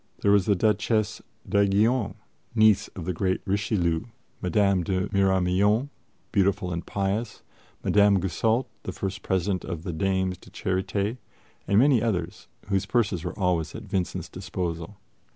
There 0.23 0.31
was 0.31 0.47
the 0.47 0.55
Duchesse 0.55 1.21
d'Aiguillon, 1.47 2.15
niece 2.55 2.87
of 2.95 3.05
the 3.05 3.13
great 3.13 3.39
Richelieu; 3.45 4.05
Madame 4.41 4.81
de 4.83 5.07
Miramion, 5.09 5.89
beautiful 6.31 6.73
and 6.73 6.83
pious; 6.83 7.43
Madame 7.83 8.19
Goussault, 8.19 8.65
the 8.81 8.93
first 8.93 9.21
President 9.21 9.63
of 9.63 9.83
the 9.83 9.93
Dames 9.93 10.39
de 10.39 10.49
Charité; 10.49 11.17
and 11.67 11.77
many 11.77 12.01
others, 12.01 12.47
whose 12.69 12.87
purses 12.87 13.23
were 13.23 13.37
always 13.37 13.75
at 13.75 13.83
Vincent's 13.83 14.27
disposal. 14.27 14.97